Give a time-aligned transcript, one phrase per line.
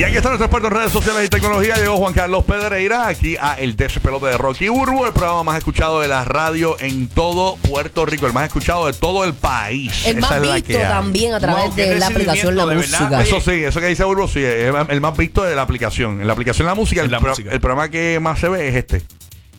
[0.00, 1.74] Y aquí está nuestro experto en redes sociales y tecnología.
[1.76, 6.00] Llegó Juan Carlos Pedreira aquí a El Despelote de Rocky Urbo, el programa más escuchado
[6.00, 10.06] de la radio en todo Puerto Rico, el más escuchado de todo el país.
[10.06, 10.88] El Esa más es la visto que hay.
[10.90, 13.18] también a través Wow, qué de la aplicación La recibimiento, de verdad.
[13.20, 13.36] Música.
[13.38, 16.22] Eso sí, eso que dice Urbo, sí, es el más visto de la aplicación.
[16.22, 17.50] En la aplicación La Música, el, En la pro- música.
[17.52, 19.02] el programa que más se ve es este.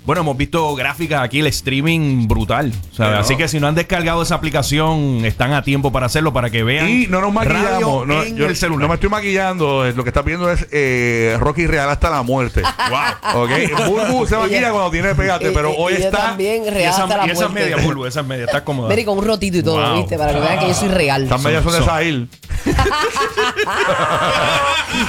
[0.03, 2.71] Bueno, hemos visto gráficas aquí, el streaming brutal.
[2.91, 6.07] O sea, Pero- Así que si no han descargado esa aplicación, están a tiempo para
[6.07, 6.89] hacerlo, para que vean.
[6.89, 7.61] Y no nos maquillamos.
[7.71, 8.81] radio No, en yo el celular.
[8.81, 9.85] no me estoy maquillando.
[9.85, 12.63] eh, Lo que está viendo es eh, Rocky Real hasta la muerte.
[12.89, 13.43] Wow.
[13.43, 13.51] ¿Ok?
[13.87, 16.17] Burbu se maquilla Ella- cuando tiene pegate, pero y- hoy y yo está.
[16.17, 17.69] también Y real esa, hasta la y esas muerte.
[17.69, 18.89] medias, Bulbo, esas medias, está cómoda.
[18.89, 19.97] Mire, con un rotito y todo, Wow.
[19.97, 20.17] ¿viste?
[20.17, 21.23] Para que vean que yo soy real.
[21.23, 22.29] Estas medias son de Sahil.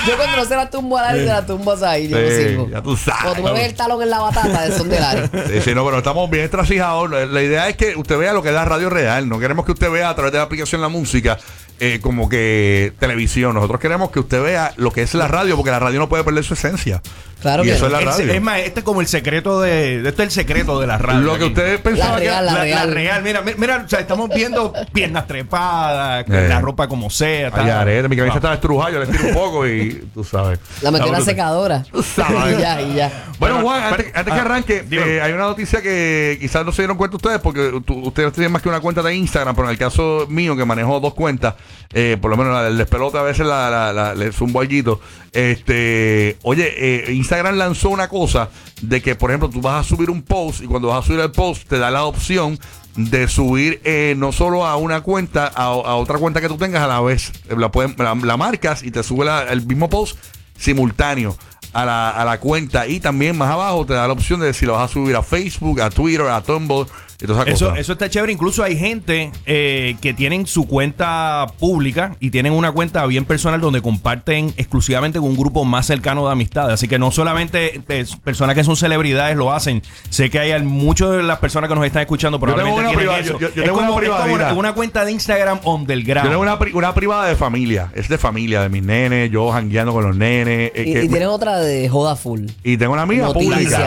[0.06, 2.10] Yo cuando no se la tumbo a Lari, se la tumbo a Zahir.
[2.10, 2.68] Yo no Sí, sirvo.
[2.70, 3.22] ya tú sabes.
[3.22, 5.22] Cuando tú me ves el talón en la batata, son de Lari.
[5.52, 7.10] Sí, sí, no, pero estamos bien trasijados.
[7.10, 9.28] La idea es que usted vea lo que es la radio real.
[9.28, 11.38] No queremos que usted vea a través de la aplicación la música
[11.80, 13.54] eh, como que televisión.
[13.54, 16.24] Nosotros queremos que usted vea lo que es la radio, porque la radio no puede
[16.24, 17.02] perder su esencia.
[17.40, 17.98] Claro y que eso no.
[17.98, 18.32] es la radio.
[18.32, 19.96] es más, este es como el secreto de.
[19.96, 21.20] Este es el secreto de la radio.
[21.22, 22.92] lo que ustedes pensaban La que- real, La, la la real.
[22.94, 26.46] real, mira, mira, mira, o sea, estamos viendo piernas trepadas, Eh.
[26.48, 27.41] la ropa como sea.
[27.52, 28.38] Ay, arete, mi camisa Wow.
[28.38, 30.58] está estrujada, yo le tiro un poco y tú sabes.
[30.82, 31.84] La metí en la secadora.
[32.02, 32.58] sabes.
[32.58, 33.26] y ya, y ya.
[33.38, 36.72] Bueno, Juan, pero- antes, antes que ah, arranque, eh, hay una noticia que quizás no
[36.72, 39.66] se dieron cuenta ustedes, porque tú- ustedes tienen más que una cuenta de Instagram, pero
[39.68, 41.54] en el caso mío, que manejo dos cuentas,
[41.92, 45.00] eh, por lo menos la del despelote a veces la, la, la- le zumbo alguito.
[45.32, 46.72] Este, oye,
[47.08, 48.48] eh, Instagram lanzó una cosa
[48.80, 51.20] de que, por ejemplo, tú vas a subir un post y cuando vas a subir
[51.20, 52.58] el post te da la opción
[52.96, 56.82] de subir eh, no solo a una cuenta, a, a otra cuenta que tú tengas
[56.82, 57.32] a la vez.
[57.56, 60.16] La, pueden- la, marcas y te sube el mismo post
[60.58, 61.36] simultáneo
[61.72, 64.66] a la, a la cuenta y también más abajo te da la opción de si
[64.66, 66.86] lo vas a subir a Facebook, a Twitter, a Tumblr
[67.22, 67.78] Eso, cosas.
[67.78, 68.32] eso está chévere.
[68.32, 73.60] Incluso hay gente eh, que tienen su cuenta pública y tienen una cuenta bien personal
[73.60, 76.74] donde comparten exclusivamente con un grupo más cercano de amistades.
[76.74, 79.82] Así que no solamente eh, personas que son celebridades lo hacen.
[80.10, 82.98] Sé que hay muchas de las personas que nos están escuchando tengo probablemente una tienen
[82.98, 83.38] privada- eso.
[83.38, 86.12] yo- yo Es tengo una como- es como una cuenta de Instagram on del Yo
[86.14, 86.28] ground.
[86.30, 89.92] tengo una, pri- una privada de familia, es de familia, de mis nenes, yo jangueando
[89.92, 90.72] con los nenes.
[90.74, 92.46] eh, Y, que y me- tienen otra de joda full.
[92.64, 93.78] y tengo una amiga Noticias, pública.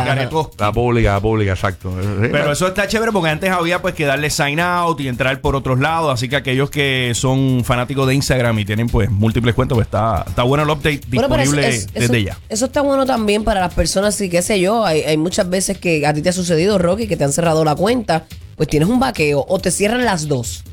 [0.57, 1.93] La pública, la pública, exacto.
[2.21, 5.55] Pero eso está chévere porque antes había pues que darle sign out y entrar por
[5.55, 6.13] otros lados.
[6.13, 10.23] Así que aquellos que son fanáticos de Instagram y tienen pues múltiples cuentas, pues está,
[10.27, 12.37] está bueno el update Bueno, pero eso- disponible es- desde eso, ya.
[12.49, 14.85] Eso está bueno también para las personas, y qué sé yo.
[14.85, 17.63] Hay, hay muchas veces que a ti te ha sucedido, Rocky, que te han cerrado
[17.65, 18.25] la cuenta.
[18.55, 20.63] Pues tienes un vaqueo o te cierran las dos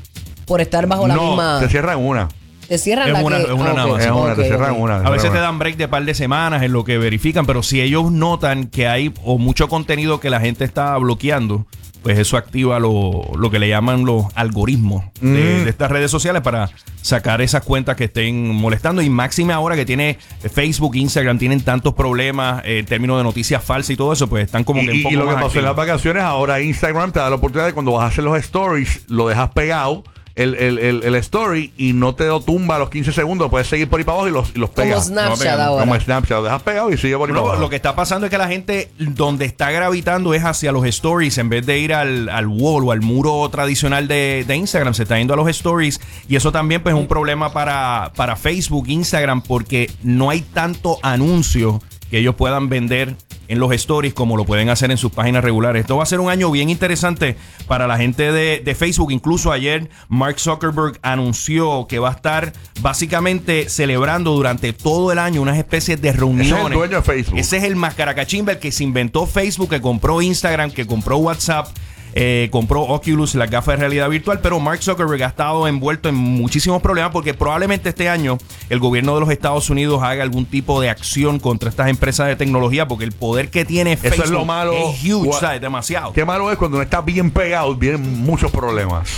[0.45, 1.59] por estar bajo la no, misma.
[1.59, 2.29] te cierran una.
[2.67, 3.43] Te cierran Es la una- que.
[3.43, 4.01] es una ah, nada más.
[4.05, 4.79] Es una, ok, te cierran ok.
[4.79, 4.95] una.
[4.97, 7.81] A veces te dan break de par de semanas en lo que verifican, pero si
[7.81, 11.65] ellos notan que hay o mucho contenido que la gente está bloqueando,
[12.03, 15.29] pues eso activa lo, lo que le llaman los algoritmos de,
[15.61, 15.63] Mm.
[15.63, 16.69] de estas redes sociales para
[17.01, 19.01] sacar esas cuentas que estén molestando.
[19.01, 20.17] Y máxime ahora que tiene
[20.53, 24.45] Facebook, Instagram, tienen tantos problemas eh, en términos de noticias falsas y todo eso, pues
[24.45, 26.61] están como Y, que un y- poco y lo que pasó en las vacaciones, ahora
[26.61, 30.03] Instagram te da la oportunidad de cuando vas a hacer los stories, lo dejas pegado.
[30.35, 33.67] El, el, el, el story y no te lo tumba a los 15 segundos, puedes
[33.67, 35.05] seguir por ahí para abajo y los, y los Como pegas.
[35.05, 35.61] Snapchat Como pegan.
[35.61, 35.81] ahora.
[35.85, 37.61] Como Snapchat, lo dejas pegado y sigue por ahí No, para abajo.
[37.61, 41.37] lo que está pasando es que la gente donde está gravitando es hacia los stories
[41.37, 44.95] en vez de ir al, al wall o al muro tradicional de, de Instagram.
[44.95, 48.35] Se está yendo a los stories y eso también pues, es un problema para, para
[48.35, 51.79] Facebook, Instagram, porque no hay tanto anuncio
[52.13, 53.15] que ellos puedan vender
[53.47, 55.81] en los stories como lo pueden hacer en sus páginas regulares.
[55.81, 57.35] Esto va a ser un año bien interesante
[57.67, 59.11] para la gente de, de Facebook.
[59.11, 65.41] Incluso ayer Mark Zuckerberg anunció que va a estar básicamente celebrando durante todo el año
[65.41, 66.77] unas especies de reuniones.
[66.77, 67.39] dueño de Facebook.
[67.39, 71.67] Ese es el mascaracachimba, el que se inventó Facebook, que compró Instagram, que compró WhatsApp.
[72.15, 76.15] Eh, compró Oculus, la gafas de realidad virtual, pero Mark Zuckerberg ha estado envuelto en
[76.15, 78.37] muchísimos problemas porque probablemente este año
[78.69, 82.35] el gobierno de los Estados Unidos haga algún tipo de acción contra estas empresas de
[82.35, 84.73] tecnología porque el poder que tiene Eso Facebook es lo malo.
[84.73, 86.13] es huge, demasiado.
[86.13, 89.09] Qué malo es cuando no está bien pegado, vienen muchos problemas.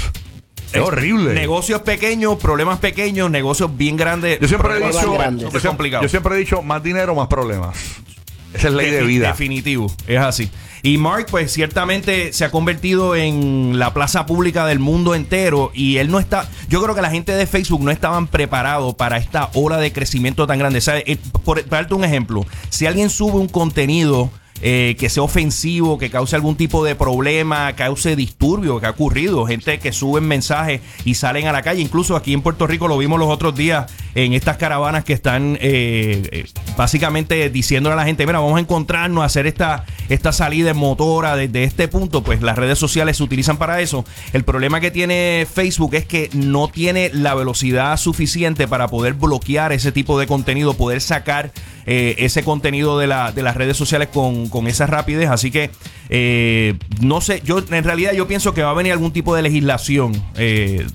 [0.74, 1.34] Es horrible.
[1.34, 4.40] Negocios pequeños, problemas pequeños, negocios bien grandes.
[4.40, 5.52] Yo siempre he dicho, grandes.
[5.52, 7.76] yo siempre, yo siempre he dicho más dinero, más problemas.
[8.56, 9.28] Esa es ley de vida.
[9.28, 10.50] Definitivo, es así.
[10.84, 15.98] Y Mark, pues ciertamente se ha convertido en la plaza pública del mundo entero y
[15.98, 19.50] él no está, yo creo que la gente de Facebook no estaban preparados para esta
[19.56, 20.80] ola de crecimiento tan grande.
[21.08, 24.30] Eh, Por, para darte un ejemplo, si alguien sube un contenido
[24.62, 29.46] eh, que sea ofensivo, que cause algún tipo de problema, cause disturbio que ha ocurrido.
[29.46, 31.82] Gente que suben mensajes y salen a la calle.
[31.82, 35.58] Incluso aquí en Puerto Rico lo vimos los otros días en estas caravanas que están
[35.60, 36.46] eh, eh,
[36.78, 40.78] básicamente diciéndole a la gente, mira, vamos a encontrarnos, a hacer esta, esta salida en
[40.78, 42.24] motora desde este punto.
[42.24, 44.06] Pues las redes sociales se utilizan para eso.
[44.32, 49.74] El problema que tiene Facebook es que no tiene la velocidad suficiente para poder bloquear
[49.74, 51.52] ese tipo de contenido, poder sacar
[51.88, 55.30] eh, ese contenido de, la, de las redes sociales con, con esa rapidez.
[55.30, 55.72] Así que
[56.10, 59.42] eh, no sé, yo en realidad yo pienso que va a venir algún tipo de
[59.42, 60.14] legislación.
[60.36, 60.86] Eh,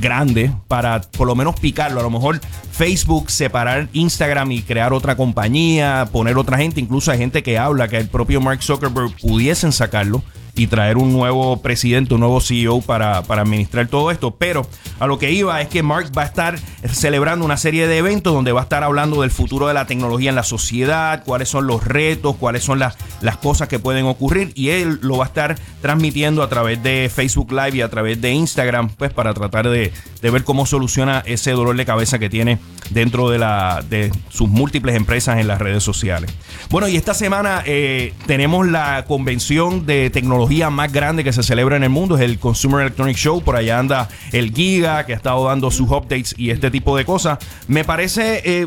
[0.00, 2.00] grande para por lo menos picarlo.
[2.00, 2.40] A lo mejor
[2.72, 6.80] Facebook separar Instagram y crear otra compañía, poner otra gente.
[6.80, 10.22] Incluso hay gente que habla que el propio Mark Zuckerberg pudiesen sacarlo
[10.58, 14.32] y traer un nuevo presidente, un nuevo CEO para, para, administrar todo esto.
[14.32, 14.66] Pero
[14.98, 16.58] a lo que iba es que Mark va a estar
[16.90, 20.30] celebrando una serie de eventos donde va a estar hablando del futuro de la tecnología
[20.30, 24.52] en la sociedad, cuáles son los retos, cuáles son las, las cosas que pueden ocurrir
[24.54, 28.20] y él lo va a estar transmitiendo a través de Facebook Live y a través
[28.20, 32.28] de Instagram, pues para tratar de, de ver cómo soluciona ese dolor de cabeza que
[32.28, 32.58] tiene
[32.90, 36.32] dentro de, la, de sus múltiples empresas en las redes sociales.
[36.70, 40.10] Bueno, y esta semana eh, tenemos la convención de
[40.48, 43.42] tecnología más grande que se celebra en el mundo, es el Consumer Electronic Show.
[43.42, 47.04] Por allá anda el Giga, que ha estado dando sus updates y este tipo de
[47.04, 47.38] cosas.
[47.66, 48.42] Me parece...
[48.44, 48.66] Eh,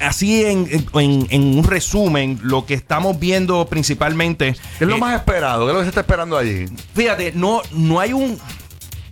[0.00, 4.54] así en, en, en, un resumen, lo que estamos viendo principalmente.
[4.78, 5.66] ¿Qué es lo eh, más esperado?
[5.66, 6.66] ¿Qué es lo que se está esperando allí?
[6.94, 8.38] Fíjate, no, no hay un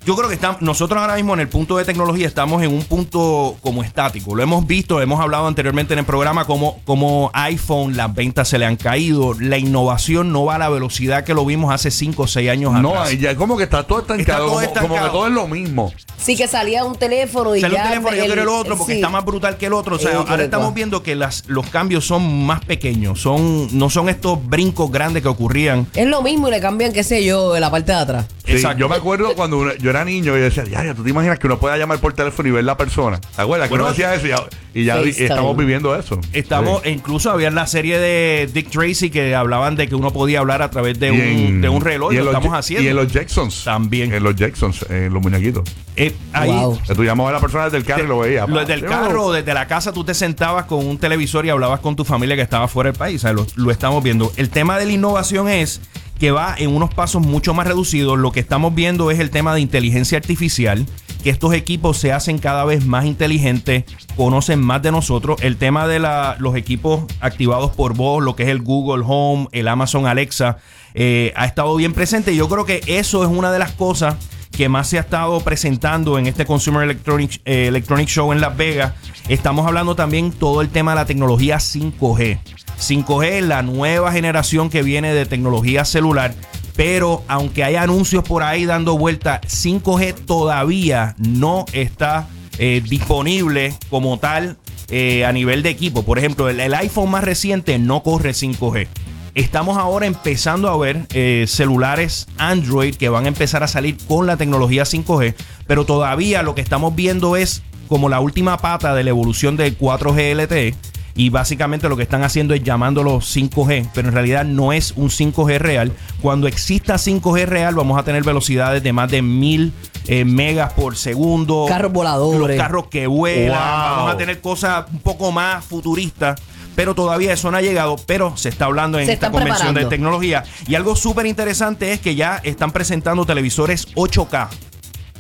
[0.07, 2.85] yo creo que estamos, nosotros ahora mismo en el punto de tecnología estamos en un
[2.85, 4.37] punto como estático.
[4.37, 8.57] Lo hemos visto, hemos hablado anteriormente en el programa como, como iPhone, las ventas se
[8.57, 12.23] le han caído, la innovación no va a la velocidad que lo vimos hace 5
[12.23, 13.15] o 6 años no, atrás.
[13.15, 15.93] No, ya como que está todo estancado, como, como, que todo es lo mismo.
[16.19, 18.77] Sí, que salía un teléfono y salía ya un teléfono y yo quiero el otro
[18.79, 18.99] porque sí.
[19.01, 19.97] está más brutal que el otro.
[19.97, 24.09] O sea, ahora estamos viendo que las, los cambios son más pequeños, son no son
[24.09, 25.89] estos brincos grandes que ocurrían.
[25.97, 28.27] Es lo mismo y le cambian, qué sé yo, la parte de atrás.
[28.45, 28.79] Sí, Exacto.
[28.79, 31.59] Yo me acuerdo cuando yo era niño y decía, ya, tú te imaginas que uno
[31.59, 33.21] pueda llamar por teléfono y ver la persona.
[33.21, 33.69] ¿Te acuerdas?
[33.69, 36.21] Que uno decía eso y ya, y ya estamos viviendo eso.
[36.33, 36.91] Estamos, sí.
[36.91, 40.71] incluso había la serie de Dick Tracy que hablaban de que uno podía hablar a
[40.71, 42.13] través de, un, en, de un, reloj.
[42.13, 42.85] Y lo estamos haciendo.
[42.85, 43.65] Y en los Jacksons.
[43.65, 44.13] También.
[44.13, 45.69] En los Jacksons, en los muñequitos.
[45.97, 46.79] Eh, ahí, wow.
[46.95, 48.49] Tú llamabas a la persona desde el carro de, y lo veías.
[48.49, 51.51] Lo, desde el carro o desde la casa tú te sentabas con un televisor y
[51.51, 53.17] hablabas con tu familia que estaba fuera del país.
[53.17, 54.31] O sea, lo, lo estamos viendo.
[54.37, 55.81] El tema de la innovación es
[56.19, 58.19] que va en unos pasos mucho más reducidos.
[58.19, 60.87] Lo que estamos viendo es el tema de inteligencia artificial,
[61.23, 63.85] que estos equipos se hacen cada vez más inteligentes,
[64.17, 65.41] conocen más de nosotros.
[65.43, 65.99] El tema de
[66.39, 70.59] los equipos activados por voz, lo que es el Google Home, el Amazon Alexa,
[70.95, 72.35] eh, ha estado bien presente.
[72.35, 74.17] Yo creo que eso es una de las cosas
[74.57, 78.57] que más se ha estado presentando en este Consumer Electronic, eh, Electronic Show en Las
[78.57, 78.95] Vegas.
[79.29, 82.39] Estamos hablando también todo el tema de la tecnología 5G.
[82.79, 86.35] 5G es la nueva generación que viene de tecnología celular.
[86.77, 92.29] Pero aunque hay anuncios por ahí dando vuelta, 5G todavía no está
[92.59, 94.57] eh, disponible como tal
[94.89, 96.05] eh, a nivel de equipo.
[96.05, 98.89] Por ejemplo, el, iPhone más reciente no corre 5G.
[99.35, 104.27] Estamos ahora empezando a ver eh, celulares Android que van a empezar a salir con
[104.27, 105.35] la tecnología 5G,
[105.67, 109.79] pero todavía lo que estamos viendo es como la última pata de la evolución del
[109.79, 110.75] 4G LTE
[111.17, 115.09] y básicamente lo que están haciendo es llamándolo 5G, pero en realidad no es un
[115.09, 115.93] 5G real.
[116.21, 119.73] Cuando exista 5G real vamos a tener velocidades de más de mil
[120.07, 121.65] eh, megas por segundo.
[121.69, 122.57] Carros voladores.
[122.57, 123.59] Los carros que vuelan.
[123.59, 123.97] Wow.
[123.97, 126.41] Vamos a tener cosas un poco más futuristas
[126.75, 129.81] pero todavía eso no ha llegado, pero se está hablando en se esta convención preparando.
[129.81, 130.45] de tecnología.
[130.69, 134.49] Y algo súper interesante es que ya están presentando televisores 8K,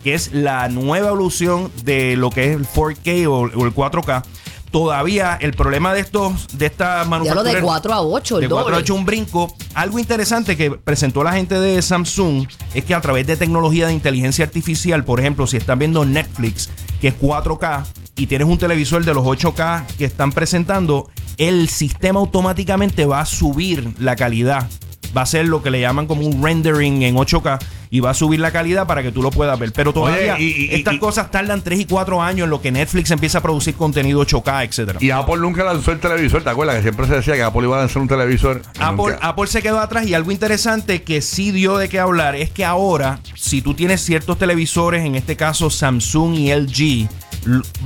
[0.04, 4.22] que es la nueva evolución de lo que es el 4K o, o el 4K
[4.76, 8.78] todavía el problema de estos de esta manufactura de 4 a 8 de 4 a
[8.78, 9.56] 8 un brinco.
[9.72, 13.94] Algo interesante que presentó la gente de Samsung es que a través de tecnología de
[13.94, 16.68] inteligencia artificial por ejemplo si están viendo Netflix
[17.00, 22.20] que es 4K y tienes un televisor de los 8K que están presentando el sistema
[22.20, 24.68] automáticamente va a subir la calidad.
[25.16, 27.58] Va a ser lo que le llaman como un rendering en 8K
[27.90, 29.72] y va a subir la calidad para que tú lo puedas ver.
[29.72, 32.60] Pero todavía Oye, y, y, estas y, cosas tardan 3 y 4 años en lo
[32.60, 34.98] que Netflix empieza a producir contenido 8K, etcétera.
[35.00, 36.76] Y Apple nunca lanzó el televisor, ¿te acuerdas?
[36.76, 38.62] Que siempre se decía que Apple iba a lanzar un televisor.
[38.78, 42.50] Apple, Apple se quedó atrás y algo interesante que sí dio de qué hablar es
[42.50, 47.08] que ahora, si tú tienes ciertos televisores, en este caso Samsung y LG,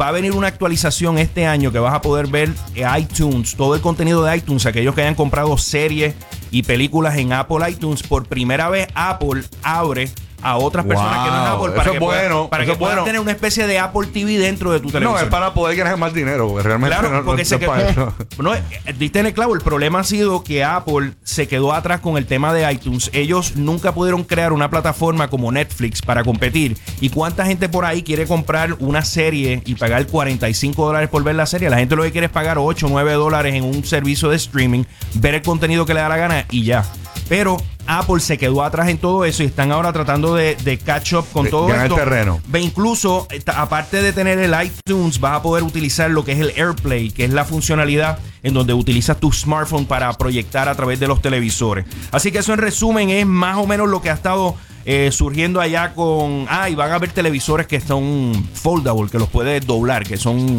[0.00, 2.50] va a venir una actualización este año que vas a poder ver
[2.98, 6.14] iTunes, todo el contenido de iTunes, aquellos que hayan comprado series
[6.50, 8.02] y películas en Apple iTunes.
[8.02, 10.10] Por primera vez Apple abre
[10.42, 12.72] a otras personas que no es Apple eso para es que puedan- bueno, para eso
[12.72, 13.04] que puedan bueno.
[13.06, 15.18] tener una especie de Apple TV dentro de tu televisor.
[15.18, 17.64] No, es para poder ganar más dinero, porque realmente Claro, no, porque no se es
[17.64, 18.14] para eso.
[18.16, 18.26] quedó.
[18.42, 18.62] No, eh,
[18.98, 19.54] diste en el clavo.
[19.54, 23.10] El problema ha sido que Apple se quedó atrás con el tema de iTunes.
[23.12, 26.76] Ellos nunca pudieron crear una plataforma como Netflix para competir.
[27.00, 31.34] ¿Y cuánta gente por ahí quiere comprar una serie y pagar 45 dólares por ver
[31.34, 31.68] la serie?
[31.70, 34.36] La gente lo que quiere es pagar 8 o 9 dólares en un servicio de
[34.36, 36.84] streaming, ver el contenido que le da la gana y ya.
[37.30, 41.12] Pero Apple se quedó atrás en todo eso y están ahora tratando de, de catch
[41.12, 41.94] up con De todo esto.
[41.94, 42.40] terreno.
[42.48, 46.52] Ve, incluso, aparte de tener el iTunes, vas a poder utilizar lo que es el
[46.56, 51.06] AirPlay, que es la funcionalidad en donde utilizas tu smartphone para proyectar a través de
[51.06, 51.86] los televisores.
[52.10, 55.60] Así que eso en resumen es más o menos lo que ha estado eh, surgiendo
[55.60, 56.46] allá con...
[56.48, 60.56] Ah, y van a haber televisores que son foldable, que los puedes doblar, que son...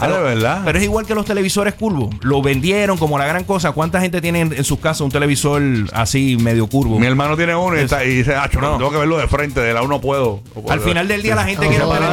[0.00, 0.62] Ah, de verdad.
[0.64, 2.14] Pero es igual que los televisores curvos.
[2.22, 3.72] Lo vendieron como la gran cosa.
[3.72, 6.98] ¿Cuánta gente tiene en, en sus casas un televisor así medio curvo?
[6.98, 8.76] Mi hermano tiene uno y, está- y dice, ah, no, No.
[8.78, 10.40] tengo que verlo de frente, de lado no puedo.
[10.68, 12.06] Al final del día la gente quiere Se para,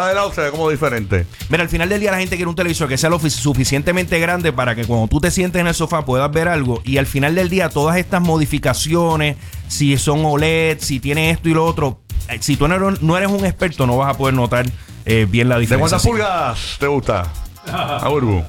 [0.00, 1.26] poner- de, lado se ve como diferente.
[1.48, 4.18] Mira, al final del día la gente quiere un televisor que sea lo fi- suficientemente
[4.20, 6.80] grande para que cuando tú te sientes en el sofá puedas ver algo.
[6.84, 8.20] Y al final del día todas estas
[8.64, 9.36] modificaciones,
[9.68, 13.28] si son OLED, si tiene esto y lo otro, eh, si tú no no eres
[13.30, 14.66] un experto no vas a poder notar
[15.04, 15.80] eh, bien la ¿De diferencia.
[15.80, 17.24] cuántas Así- pulgadas te gusta?
[17.66, 18.42] A Burbu.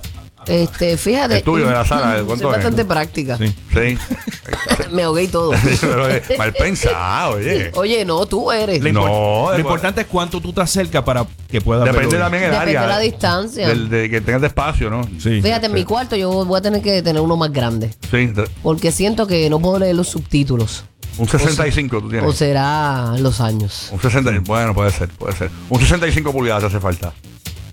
[0.48, 1.38] Este, fíjate.
[1.38, 2.56] El tuyo de la sala, ¿de Soy cuánto es?
[2.58, 3.38] bastante práctica.
[3.38, 3.48] Sí.
[3.74, 3.98] Sí.
[4.92, 5.52] Me ahogué y todo.
[5.82, 7.72] Pero eh, mal pensado, oye.
[7.74, 8.80] Oye, no, tú eres.
[8.84, 12.20] Lo, No, lo de- importante es cuánto tú te acercas para que puedas Depende verlo.
[12.26, 12.82] también el Depende área.
[12.84, 13.68] de la distancia.
[13.70, 15.04] Del- de que tengas de espacio, ¿no?
[15.20, 15.42] Sí.
[15.42, 17.92] Fíjate, en mi cuarto yo voy a tener que tener uno más grande.
[18.12, 18.28] Sí.
[18.28, 20.86] de- Porque siento que no puedo leer los subtítulos.
[21.18, 22.30] Un 65 tú tienes.
[22.30, 23.90] O será los años.
[23.92, 25.50] un 60, bueno, puede ser, puede ser.
[25.70, 27.14] Un 65 pulgadas hace falta.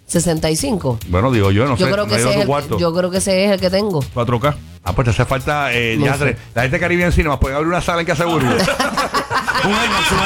[0.07, 0.99] 65.
[1.09, 1.93] Bueno, digo yo, no yo, sé.
[1.93, 2.79] creo que ese es el, cuarto.
[2.79, 4.01] yo creo que ese es el que tengo.
[4.15, 4.55] 4K.
[4.85, 6.37] Ah, pues te hace falta eh, No ya sé.
[6.55, 8.33] La gente de Caribbean Cinema pueden abrir una sala en casa de.
[9.64, 10.18] un IMAX, un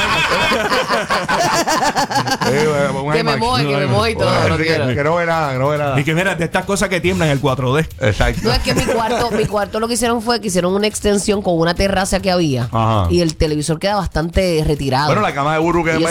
[3.05, 3.39] un Que me IMAX.
[3.39, 4.87] moje, que me moje y todo, Bueno, no quiero.
[4.87, 5.99] que no ve nada, que no ve nada.
[5.99, 7.87] Y que mira, de estas cosas que tiemblan el 4D.
[8.01, 8.41] Exacto.
[8.43, 11.41] No es que mi cuarto, mi cuarto lo que hicieron fue que hicieron una extensión
[11.41, 13.07] con una terraza que había Ajá.
[13.09, 15.07] y el televisor queda bastante retirado.
[15.07, 16.03] Bueno, la cama de Burbu que es en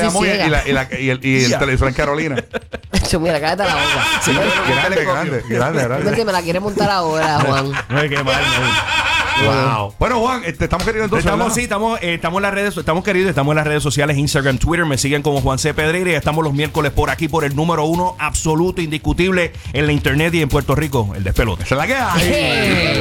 [0.47, 2.37] y, la- y la- y el, y el televisor en Carolina.
[3.11, 3.87] Yo, mira, cállate la boca.
[4.69, 5.55] grande, grande, grande, Es que
[5.85, 6.25] grande.
[6.25, 7.73] me la quiere montar ahora, Juan.
[7.89, 9.16] No es que mal, no.
[9.45, 9.95] Wow.
[9.99, 11.25] Bueno, Juan, este, estamos queridos entonces.
[11.27, 11.55] estamos, ¿verdad?
[11.55, 14.59] sí, estamos, eh, estamos en las redes, estamos queridos, estamos en las redes sociales, Instagram,
[14.59, 15.75] Twitter, me siguen como Juan C.
[15.75, 19.93] Pedreira y estamos los miércoles por aquí por el número uno absoluto, indiscutible en la
[19.93, 21.65] internet y en Puerto Rico, el despelote.
[21.65, 23.01] Es la que hay.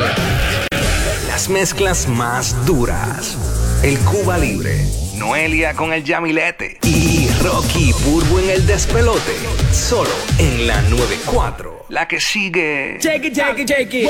[1.27, 3.38] Las mezclas más duras.
[3.84, 4.86] El Cuba Libre.
[5.15, 6.80] Noelia con el Yamilete.
[6.84, 9.34] Y Rocky Burbu en el despelote.
[9.72, 11.86] Solo en la 94.
[11.89, 12.98] La que sigue.
[12.98, 14.10] It, shake it.